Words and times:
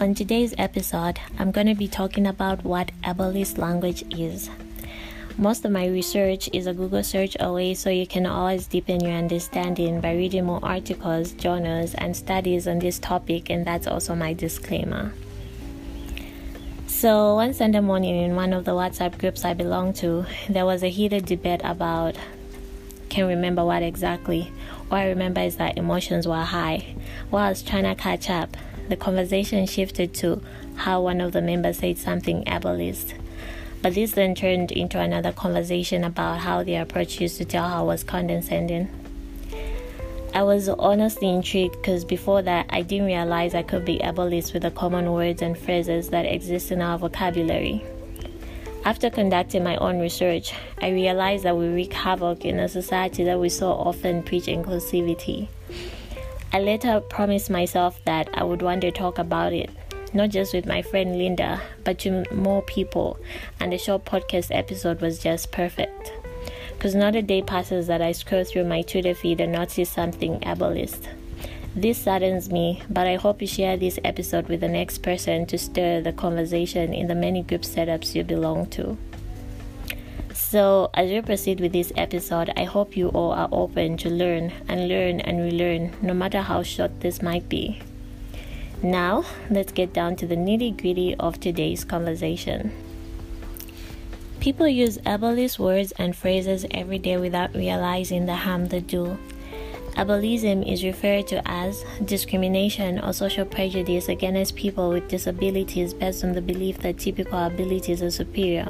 On 0.00 0.14
today's 0.14 0.54
episode, 0.56 1.20
I'm 1.38 1.50
going 1.50 1.66
to 1.66 1.74
be 1.74 1.86
talking 1.86 2.26
about 2.26 2.64
what 2.64 2.90
ableist 3.04 3.58
language 3.58 4.02
is. 4.10 4.48
Most 5.36 5.62
of 5.66 5.72
my 5.72 5.86
research 5.88 6.48
is 6.54 6.66
a 6.66 6.72
Google 6.72 7.02
search 7.04 7.36
away, 7.38 7.74
so 7.74 7.90
you 7.90 8.06
can 8.06 8.24
always 8.24 8.66
deepen 8.66 9.04
your 9.04 9.12
understanding 9.12 10.00
by 10.00 10.14
reading 10.14 10.46
more 10.46 10.60
articles, 10.62 11.32
journals, 11.32 11.94
and 11.96 12.16
studies 12.16 12.66
on 12.66 12.78
this 12.78 12.98
topic, 12.98 13.50
and 13.50 13.66
that's 13.66 13.86
also 13.86 14.14
my 14.14 14.32
disclaimer. 14.32 15.12
So, 16.86 17.34
one 17.34 17.52
Sunday 17.52 17.80
morning 17.80 18.16
in 18.16 18.34
one 18.34 18.54
of 18.54 18.64
the 18.64 18.72
WhatsApp 18.72 19.18
groups 19.18 19.44
I 19.44 19.52
belong 19.52 19.92
to, 20.00 20.24
there 20.48 20.64
was 20.64 20.82
a 20.82 20.88
heated 20.88 21.26
debate 21.26 21.60
about 21.62 22.16
can't 23.10 23.28
remember 23.28 23.66
what 23.66 23.82
exactly. 23.82 24.50
All 24.90 24.96
I 24.96 25.08
remember 25.08 25.42
is 25.42 25.56
that 25.56 25.76
emotions 25.76 26.26
were 26.26 26.36
high. 26.36 26.94
While 27.28 27.44
I 27.44 27.48
was 27.50 27.60
trying 27.60 27.82
to 27.82 27.94
catch 27.94 28.30
up, 28.30 28.56
the 28.90 28.96
conversation 28.96 29.66
shifted 29.66 30.12
to 30.14 30.42
how 30.76 31.00
one 31.00 31.20
of 31.20 31.32
the 31.32 31.40
members 31.40 31.78
said 31.78 31.96
something 31.96 32.44
ableist. 32.44 33.14
But 33.82 33.94
this 33.94 34.12
then 34.12 34.34
turned 34.34 34.72
into 34.72 35.00
another 35.00 35.32
conversation 35.32 36.04
about 36.04 36.40
how 36.40 36.62
the 36.62 36.76
approach 36.76 37.20
used 37.20 37.38
to 37.38 37.44
tell 37.44 37.68
her 37.68 37.82
was 37.84 38.04
condescending. 38.04 38.88
I 40.34 40.42
was 40.42 40.68
honestly 40.68 41.28
intrigued 41.28 41.76
because 41.80 42.04
before 42.04 42.42
that 42.42 42.66
I 42.70 42.82
didn't 42.82 43.06
realize 43.06 43.54
I 43.54 43.62
could 43.62 43.84
be 43.84 43.98
ableist 43.98 44.52
with 44.52 44.62
the 44.62 44.70
common 44.70 45.12
words 45.12 45.42
and 45.42 45.58
phrases 45.58 46.10
that 46.10 46.24
exist 46.24 46.70
in 46.70 46.82
our 46.82 46.98
vocabulary. 46.98 47.82
After 48.84 49.10
conducting 49.10 49.64
my 49.64 49.76
own 49.76 49.98
research, 49.98 50.54
I 50.80 50.90
realized 50.90 51.44
that 51.44 51.56
we 51.56 51.66
wreak 51.68 51.92
havoc 51.92 52.44
in 52.44 52.60
a 52.60 52.68
society 52.68 53.24
that 53.24 53.38
we 53.38 53.48
so 53.48 53.72
often 53.72 54.22
preach 54.22 54.44
inclusivity. 54.44 55.48
I 56.52 56.58
later 56.58 57.00
promised 57.00 57.48
myself 57.48 58.04
that 58.06 58.28
I 58.34 58.42
would 58.42 58.60
one 58.60 58.80
day 58.80 58.90
talk 58.90 59.18
about 59.18 59.52
it, 59.52 59.70
not 60.12 60.30
just 60.30 60.52
with 60.52 60.66
my 60.66 60.82
friend 60.82 61.16
Linda, 61.16 61.60
but 61.84 62.00
to 62.00 62.24
more 62.34 62.60
people, 62.62 63.18
and 63.60 63.72
the 63.72 63.78
short 63.78 64.04
podcast 64.04 64.48
episode 64.50 65.00
was 65.00 65.20
just 65.20 65.52
perfect. 65.52 66.12
Because 66.72 66.96
not 66.96 67.14
a 67.14 67.22
day 67.22 67.40
passes 67.40 67.86
that 67.86 68.02
I 68.02 68.10
scroll 68.10 68.42
through 68.42 68.64
my 68.64 68.82
Twitter 68.82 69.14
feed 69.14 69.40
and 69.40 69.52
not 69.52 69.70
see 69.70 69.84
something 69.84 70.40
ableist. 70.40 71.06
This 71.76 71.98
saddens 71.98 72.50
me, 72.50 72.82
but 72.90 73.06
I 73.06 73.14
hope 73.14 73.40
you 73.40 73.46
share 73.46 73.76
this 73.76 74.00
episode 74.02 74.48
with 74.48 74.60
the 74.60 74.68
next 74.68 75.04
person 75.04 75.46
to 75.46 75.56
stir 75.56 76.00
the 76.00 76.12
conversation 76.12 76.92
in 76.92 77.06
the 77.06 77.14
many 77.14 77.44
group 77.44 77.62
setups 77.62 78.16
you 78.16 78.24
belong 78.24 78.66
to. 78.70 78.98
So, 80.50 80.90
as 80.94 81.08
we 81.08 81.20
proceed 81.20 81.60
with 81.60 81.72
this 81.72 81.92
episode, 81.96 82.50
I 82.56 82.64
hope 82.64 82.96
you 82.96 83.10
all 83.10 83.30
are 83.30 83.48
open 83.52 83.96
to 83.98 84.10
learn 84.10 84.52
and 84.66 84.88
learn 84.88 85.20
and 85.20 85.38
relearn, 85.38 85.92
no 86.02 86.12
matter 86.12 86.40
how 86.40 86.64
short 86.64 87.02
this 87.02 87.22
might 87.22 87.48
be. 87.48 87.80
Now, 88.82 89.24
let's 89.48 89.70
get 89.70 89.92
down 89.92 90.16
to 90.16 90.26
the 90.26 90.34
nitty 90.34 90.76
gritty 90.76 91.14
of 91.14 91.38
today's 91.38 91.84
conversation. 91.84 92.72
People 94.40 94.66
use 94.66 94.98
ableist 95.06 95.60
words 95.60 95.92
and 95.92 96.16
phrases 96.16 96.66
every 96.72 96.98
day 96.98 97.16
without 97.16 97.54
realizing 97.54 98.26
the 98.26 98.34
harm 98.34 98.66
they 98.66 98.80
do. 98.80 99.18
Ableism 99.94 100.68
is 100.68 100.82
referred 100.82 101.28
to 101.28 101.48
as 101.48 101.84
discrimination 102.04 102.98
or 102.98 103.12
social 103.12 103.44
prejudice 103.44 104.08
against 104.08 104.56
people 104.56 104.88
with 104.88 105.06
disabilities 105.06 105.94
based 105.94 106.24
on 106.24 106.32
the 106.32 106.42
belief 106.42 106.78
that 106.78 106.98
typical 106.98 107.38
abilities 107.38 108.02
are 108.02 108.10
superior. 108.10 108.68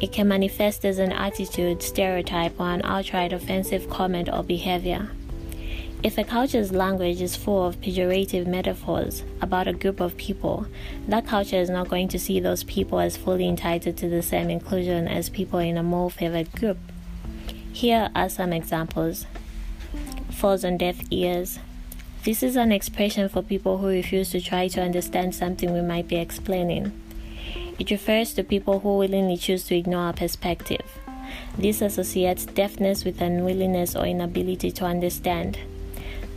It 0.00 0.12
can 0.12 0.28
manifest 0.28 0.84
as 0.86 0.98
an 0.98 1.12
attitude, 1.12 1.82
stereotype, 1.82 2.58
or 2.58 2.70
an 2.70 2.80
outright 2.84 3.32
offensive 3.32 3.90
comment 3.90 4.30
or 4.32 4.42
behavior. 4.42 5.10
If 6.02 6.16
a 6.16 6.24
culture's 6.24 6.72
language 6.72 7.20
is 7.20 7.36
full 7.36 7.66
of 7.66 7.78
pejorative 7.82 8.46
metaphors 8.46 9.22
about 9.42 9.68
a 9.68 9.74
group 9.74 10.00
of 10.00 10.16
people, 10.16 10.66
that 11.06 11.26
culture 11.26 11.56
is 11.56 11.68
not 11.68 11.90
going 11.90 12.08
to 12.08 12.18
see 12.18 12.40
those 12.40 12.64
people 12.64 12.98
as 12.98 13.18
fully 13.18 13.46
entitled 13.46 13.98
to 13.98 14.08
the 14.08 14.22
same 14.22 14.48
inclusion 14.48 15.06
as 15.06 15.28
people 15.28 15.58
in 15.58 15.76
a 15.76 15.82
more 15.82 16.10
favored 16.10 16.50
group. 16.52 16.78
Here 17.70 18.08
are 18.14 18.30
some 18.30 18.54
examples. 18.54 19.26
Falls 20.30 20.64
on 20.64 20.78
deaf 20.78 20.96
ears. 21.10 21.58
This 22.24 22.42
is 22.42 22.56
an 22.56 22.72
expression 22.72 23.28
for 23.28 23.42
people 23.42 23.76
who 23.76 23.88
refuse 23.88 24.30
to 24.30 24.40
try 24.40 24.68
to 24.68 24.80
understand 24.80 25.34
something 25.34 25.70
we 25.70 25.82
might 25.82 26.08
be 26.08 26.16
explaining. 26.16 26.92
It 27.80 27.90
refers 27.90 28.34
to 28.34 28.44
people 28.44 28.80
who 28.80 28.98
willingly 28.98 29.38
choose 29.38 29.64
to 29.64 29.74
ignore 29.74 30.10
a 30.10 30.12
perspective. 30.12 30.84
This 31.56 31.80
associates 31.80 32.44
deafness 32.44 33.06
with 33.06 33.22
unwillingness 33.22 33.96
or 33.96 34.04
inability 34.04 34.70
to 34.72 34.84
understand. 34.84 35.58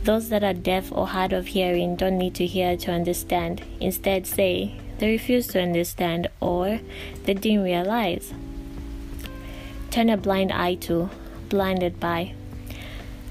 Those 0.04 0.30
that 0.30 0.42
are 0.42 0.54
deaf 0.54 0.90
or 0.90 1.06
hard 1.06 1.34
of 1.34 1.48
hearing 1.48 1.96
don't 1.96 2.16
need 2.16 2.34
to 2.36 2.46
hear 2.46 2.78
to 2.78 2.92
understand. 2.92 3.62
Instead, 3.78 4.26
say 4.26 4.80
they 4.98 5.10
refuse 5.10 5.46
to 5.48 5.60
understand 5.60 6.28
or 6.40 6.80
they 7.24 7.34
didn't 7.34 7.62
realize. 7.62 8.32
Turn 9.90 10.08
a 10.08 10.16
blind 10.16 10.50
eye 10.50 10.76
to, 10.76 11.10
blinded 11.50 12.00
by. 12.00 12.32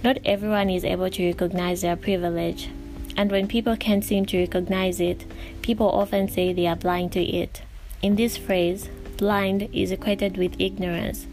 Not 0.03 0.19
everyone 0.24 0.69
is 0.69 0.85
able 0.85 1.09
to 1.09 1.28
recognize 1.28 1.81
their 1.81 1.95
privilege, 1.95 2.69
and 3.18 3.31
when 3.31 3.47
people 3.47 3.75
can't 3.75 4.06
seem 4.06 4.28
to 4.28 4.40
recognize 4.40 5.00
it, 5.00 5.25
people 5.63 5.90
often 5.90 6.28
say 6.28 6.53
they 6.53 6.68
are 6.68 6.75
blind 6.75 7.12
to 7.13 7.24
it. 7.24 7.63
In 8.03 8.18
this 8.18 8.36
phrase, 8.36 8.90
blind 9.16 9.69
is 9.72 9.94
equated 9.94 10.36
with 10.36 10.59
ignorance. 10.59 11.25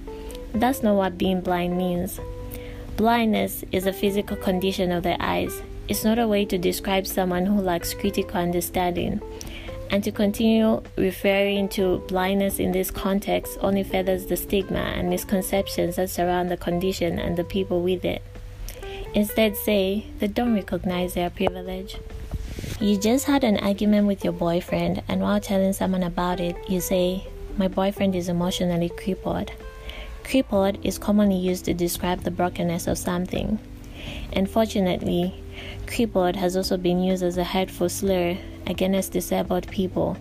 That's 0.55 0.85
not 0.85 0.95
what 0.95 1.19
being 1.19 1.41
blind 1.41 1.77
means. 1.77 2.21
Blindness 2.97 3.65
is 3.73 3.87
a 3.87 3.93
physical 3.93 4.37
condition 4.37 4.93
of 4.93 5.03
the 5.03 5.21
eyes. 5.21 5.63
It's 5.89 6.05
not 6.05 6.21
a 6.21 6.29
way 6.29 6.45
to 6.45 6.57
describe 6.59 7.09
someone 7.09 7.47
who 7.47 7.61
lacks 7.61 7.93
critical 7.93 8.41
understanding. 8.41 9.21
And 9.91 10.05
to 10.05 10.13
continue 10.13 10.81
referring 10.97 11.71
to 11.71 12.05
blindness 12.07 12.61
in 12.61 12.71
this 12.71 12.93
context 12.93 13.59
only 13.63 13.83
furthers 13.83 14.27
the 14.27 14.37
stigma 14.37 14.79
and 14.79 15.11
misconceptions 15.11 15.97
that 15.97 16.09
surround 16.09 16.53
the 16.53 16.57
condition 16.57 17.19
and 17.19 17.37
the 17.37 17.43
people 17.43 17.83
with 17.83 18.05
it. 18.05 18.23
Instead, 19.13 19.57
say 19.57 20.07
they 20.21 20.29
don't 20.29 20.55
recognize 20.55 21.15
their 21.15 21.31
privilege. 21.31 21.97
You 22.81 22.97
just 22.97 23.27
had 23.27 23.45
an 23.45 23.59
argument 23.59 24.07
with 24.07 24.25
your 24.25 24.33
boyfriend, 24.33 25.03
and 25.07 25.21
while 25.21 25.39
telling 25.39 25.75
someone 25.75 26.03
about 26.03 26.41
it, 26.41 26.57
you 26.67 26.81
say, 26.81 27.27
My 27.59 27.69
boyfriend 27.69 28.17
is 28.17 28.31
emotionally 28.31 28.89
crippled. 28.89 29.53
Crippled 30.25 30.83
is 30.83 30.97
commonly 30.97 31.37
used 31.37 31.67
to 31.67 31.75
describe 31.75 32.23
the 32.23 32.31
brokenness 32.31 32.87
of 32.87 32.97
something. 32.97 33.59
Unfortunately, 34.35 35.35
crippled 35.87 36.37
has 36.37 36.57
also 36.57 36.79
been 36.79 37.03
used 37.03 37.23
as 37.23 37.37
a 37.37 37.45
hurtful 37.45 37.91
slur 37.91 38.39
against 38.67 39.13
disabled 39.13 39.69
people. 39.69 40.17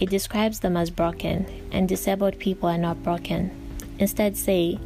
It 0.00 0.10
describes 0.10 0.58
them 0.58 0.76
as 0.76 0.90
broken, 0.90 1.46
and 1.70 1.88
disabled 1.88 2.40
people 2.40 2.68
are 2.68 2.78
not 2.78 3.04
broken. 3.04 3.52
Instead, 4.00 4.36
say, 4.36 4.80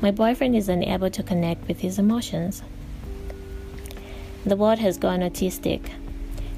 My 0.00 0.12
boyfriend 0.12 0.54
is 0.54 0.68
unable 0.68 1.10
to 1.10 1.22
connect 1.24 1.66
with 1.66 1.80
his 1.80 1.98
emotions. 1.98 2.62
The 4.46 4.54
world 4.54 4.78
has 4.78 4.98
gone 4.98 5.18
autistic. 5.18 5.90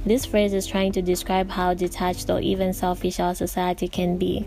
This 0.06 0.25
phrase 0.25 0.55
is 0.55 0.69
trying 0.69 0.93
to 0.93 1.03
describe 1.03 1.50
how 1.50 1.75
detached 1.75 2.31
or 2.31 2.39
even 2.39 2.72
selfish 2.72 3.19
our 3.19 3.34
society 3.34 3.89
can 3.89 4.17
be, 4.17 4.47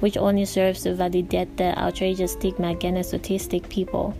which 0.00 0.16
only 0.16 0.44
serves 0.44 0.82
to 0.82 0.94
validate 0.94 1.56
the 1.56 1.78
outrageous 1.78 2.32
stigma 2.32 2.72
against 2.72 3.12
autistic 3.12 3.68
people. 3.68 4.16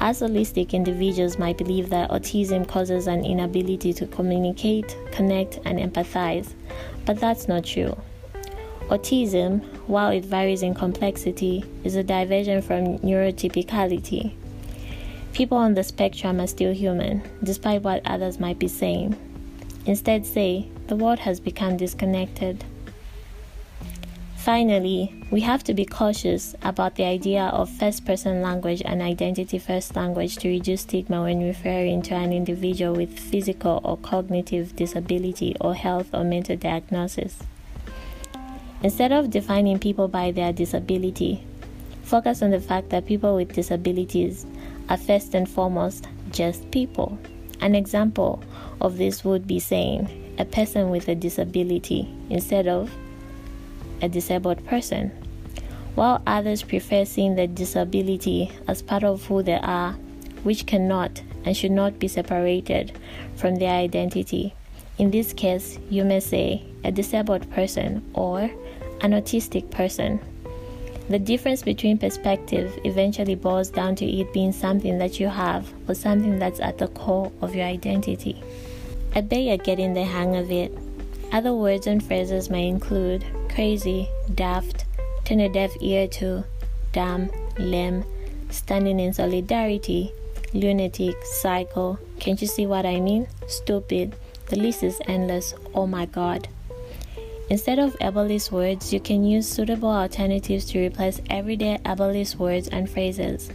Allistic 0.00 0.72
individuals 0.72 1.38
might 1.38 1.58
believe 1.58 1.90
that 1.90 2.10
autism 2.10 2.66
causes 2.66 3.06
an 3.06 3.22
inability 3.22 3.92
to 3.92 4.06
communicate, 4.06 4.96
connect, 5.12 5.60
and 5.66 5.78
empathize, 5.78 6.54
but 7.04 7.20
that's 7.20 7.46
not 7.46 7.62
true. 7.62 7.94
Autism, 8.88 9.62
while 9.86 10.10
it 10.10 10.24
varies 10.24 10.62
in 10.62 10.72
complexity, 10.74 11.64
is 11.84 11.96
a 11.96 12.02
diversion 12.02 12.62
from 12.62 12.98
neurotypicality. 13.00 14.32
People 15.34 15.58
on 15.58 15.74
the 15.74 15.84
spectrum 15.84 16.40
are 16.40 16.46
still 16.46 16.72
human, 16.72 17.22
despite 17.44 17.82
what 17.82 18.00
others 18.06 18.40
might 18.40 18.58
be 18.58 18.68
saying. 18.68 19.14
Instead, 19.84 20.24
say, 20.24 20.68
the 20.86 20.96
world 20.96 21.18
has 21.18 21.40
become 21.40 21.76
disconnected. 21.76 22.64
Finally, 24.36 25.14
we 25.30 25.40
have 25.40 25.62
to 25.62 25.72
be 25.72 25.84
cautious 25.84 26.54
about 26.62 26.96
the 26.96 27.04
idea 27.04 27.44
of 27.44 27.70
first 27.70 28.04
person 28.04 28.42
language 28.42 28.82
and 28.84 29.00
identity 29.00 29.56
first 29.56 29.94
language 29.94 30.36
to 30.36 30.48
reduce 30.48 30.80
stigma 30.80 31.22
when 31.22 31.46
referring 31.46 32.02
to 32.02 32.14
an 32.14 32.32
individual 32.32 32.92
with 32.92 33.18
physical 33.18 33.80
or 33.84 33.96
cognitive 33.98 34.74
disability 34.74 35.54
or 35.60 35.74
health 35.74 36.12
or 36.12 36.24
mental 36.24 36.56
diagnosis. 36.56 37.38
Instead 38.82 39.12
of 39.12 39.30
defining 39.30 39.78
people 39.78 40.08
by 40.08 40.32
their 40.32 40.52
disability, 40.52 41.44
focus 42.02 42.42
on 42.42 42.50
the 42.50 42.60
fact 42.60 42.90
that 42.90 43.06
people 43.06 43.36
with 43.36 43.52
disabilities 43.52 44.44
are 44.88 44.96
first 44.96 45.34
and 45.34 45.48
foremost 45.48 46.08
just 46.32 46.68
people. 46.72 47.16
An 47.60 47.76
example 47.76 48.42
of 48.82 48.98
this 48.98 49.24
would 49.24 49.46
be 49.46 49.58
saying 49.58 50.34
a 50.38 50.44
person 50.44 50.90
with 50.90 51.08
a 51.08 51.14
disability 51.14 52.06
instead 52.28 52.68
of 52.68 52.90
a 54.02 54.08
disabled 54.08 54.62
person. 54.66 55.10
While 55.94 56.22
others 56.26 56.62
prefer 56.62 57.06
seeing 57.06 57.36
the 57.36 57.46
disability 57.46 58.52
as 58.68 58.82
part 58.82 59.04
of 59.04 59.24
who 59.24 59.42
they 59.42 59.58
are, 59.58 59.92
which 60.42 60.66
cannot 60.66 61.22
and 61.46 61.56
should 61.56 61.72
not 61.72 61.98
be 61.98 62.08
separated 62.08 62.92
from 63.36 63.56
their 63.56 63.72
identity, 63.72 64.54
In 64.98 65.10
this 65.10 65.32
case, 65.32 65.78
you 65.90 66.04
may 66.04 66.20
say 66.20 66.62
a 66.84 66.92
disabled 66.92 67.50
person 67.50 68.04
or 68.14 68.42
an 69.00 69.12
autistic 69.12 69.70
person. 69.70 70.20
The 71.08 71.18
difference 71.18 71.62
between 71.62 71.98
perspective 71.98 72.78
eventually 72.84 73.34
boils 73.34 73.70
down 73.70 73.96
to 73.96 74.06
it 74.06 74.32
being 74.32 74.52
something 74.52 74.98
that 74.98 75.18
you 75.18 75.28
have 75.28 75.72
or 75.88 75.94
something 75.94 76.38
that's 76.38 76.60
at 76.60 76.78
the 76.78 76.88
core 76.88 77.32
of 77.40 77.54
your 77.54 77.66
identity. 77.66 78.40
I 79.14 79.20
bet 79.20 79.42
you're 79.42 79.58
getting 79.58 79.92
the 79.92 80.04
hang 80.04 80.36
of 80.36 80.50
it. 80.50 80.72
Other 81.32 81.52
words 81.54 81.86
and 81.86 82.02
phrases 82.02 82.48
may 82.48 82.66
include 82.66 83.24
crazy, 83.50 84.08
daft, 84.34 84.86
turn 85.24 85.40
a 85.40 85.48
deaf 85.48 85.70
ear 85.80 86.08
to, 86.08 86.44
dumb, 86.92 87.30
lame, 87.58 88.04
standing 88.48 88.98
in 89.00 89.12
solidarity, 89.12 90.12
lunatic, 90.54 91.14
psycho. 91.24 91.98
Can't 92.20 92.40
you 92.40 92.46
see 92.46 92.66
what 92.66 92.86
I 92.86 93.00
mean? 93.00 93.26
Stupid. 93.48 94.14
The 94.46 94.56
list 94.56 94.82
is 94.82 95.00
endless. 95.06 95.54
Oh 95.74 95.86
my 95.86 96.06
god. 96.06 96.48
Instead 97.50 97.78
of 97.78 97.98
ableist 97.98 98.50
words, 98.50 98.94
you 98.94 99.00
can 99.00 99.24
use 99.24 99.46
suitable 99.46 99.90
alternatives 99.90 100.64
to 100.66 100.78
replace 100.78 101.20
everyday 101.28 101.78
ableist 101.84 102.36
words 102.36 102.68
and 102.68 102.88
phrases. 102.88 103.50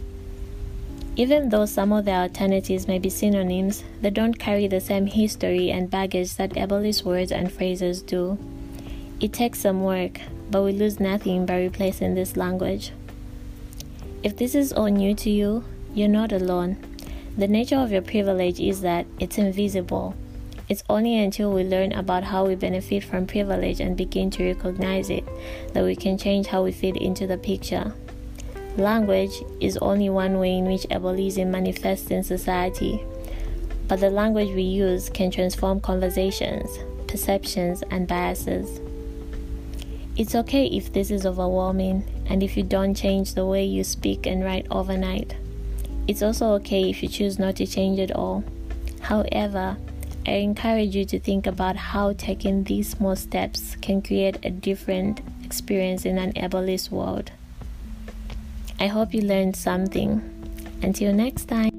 Even 1.18 1.48
though 1.48 1.66
some 1.66 1.92
of 1.92 2.04
the 2.04 2.12
alternatives 2.12 2.86
may 2.86 3.00
be 3.00 3.10
synonyms, 3.10 3.82
they 4.00 4.08
don't 4.08 4.38
carry 4.38 4.68
the 4.68 4.80
same 4.80 5.06
history 5.06 5.68
and 5.68 5.90
baggage 5.90 6.36
that 6.36 6.50
ableist 6.50 7.02
words 7.02 7.32
and 7.32 7.50
phrases 7.50 8.02
do. 8.02 8.38
It 9.20 9.32
takes 9.32 9.58
some 9.58 9.82
work, 9.82 10.20
but 10.48 10.62
we 10.62 10.70
lose 10.70 11.00
nothing 11.00 11.44
by 11.44 11.58
replacing 11.58 12.14
this 12.14 12.36
language. 12.36 12.92
If 14.22 14.36
this 14.36 14.54
is 14.54 14.72
all 14.72 14.86
new 14.86 15.12
to 15.16 15.28
you, 15.28 15.64
you're 15.92 16.06
not 16.06 16.30
alone. 16.30 16.76
The 17.36 17.48
nature 17.48 17.78
of 17.78 17.90
your 17.90 18.02
privilege 18.02 18.60
is 18.60 18.82
that 18.82 19.04
it's 19.18 19.38
invisible. 19.38 20.14
It's 20.68 20.84
only 20.88 21.18
until 21.18 21.50
we 21.52 21.64
learn 21.64 21.94
about 21.94 22.22
how 22.22 22.46
we 22.46 22.54
benefit 22.54 23.02
from 23.02 23.26
privilege 23.26 23.80
and 23.80 23.96
begin 23.96 24.30
to 24.30 24.44
recognize 24.44 25.10
it 25.10 25.24
that 25.72 25.82
we 25.82 25.96
can 25.96 26.16
change 26.16 26.46
how 26.46 26.62
we 26.62 26.70
fit 26.70 26.96
into 26.96 27.26
the 27.26 27.38
picture. 27.38 27.92
Language 28.76 29.42
is 29.60 29.76
only 29.78 30.10
one 30.10 30.38
way 30.38 30.58
in 30.58 30.66
which 30.66 30.82
ableism 30.90 31.48
manifests 31.48 32.10
in 32.10 32.22
society, 32.22 33.02
but 33.88 34.00
the 34.00 34.10
language 34.10 34.54
we 34.54 34.62
use 34.62 35.08
can 35.08 35.30
transform 35.30 35.80
conversations, 35.80 36.68
perceptions, 37.08 37.82
and 37.90 38.06
biases. 38.06 38.80
It's 40.16 40.34
okay 40.34 40.66
if 40.66 40.92
this 40.92 41.10
is 41.10 41.24
overwhelming 41.24 42.04
and 42.26 42.42
if 42.42 42.56
you 42.56 42.62
don't 42.62 42.94
change 42.94 43.34
the 43.34 43.46
way 43.46 43.64
you 43.64 43.84
speak 43.84 44.26
and 44.26 44.44
write 44.44 44.66
overnight. 44.70 45.34
It's 46.06 46.22
also 46.22 46.52
okay 46.54 46.90
if 46.90 47.02
you 47.02 47.08
choose 47.08 47.38
not 47.38 47.56
to 47.56 47.66
change 47.66 47.98
at 47.98 48.12
all. 48.12 48.44
However, 49.00 49.76
I 50.26 50.32
encourage 50.32 50.94
you 50.94 51.04
to 51.06 51.18
think 51.18 51.46
about 51.46 51.76
how 51.76 52.12
taking 52.12 52.64
these 52.64 52.90
small 52.90 53.16
steps 53.16 53.76
can 53.80 54.02
create 54.02 54.38
a 54.44 54.50
different 54.50 55.20
experience 55.44 56.04
in 56.04 56.18
an 56.18 56.32
ableist 56.34 56.90
world. 56.90 57.30
I 58.80 58.86
hope 58.86 59.12
you 59.12 59.22
learned 59.22 59.56
something. 59.56 60.22
Until 60.82 61.12
next 61.12 61.46
time. 61.46 61.77